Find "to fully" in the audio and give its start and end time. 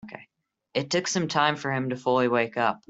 1.91-2.27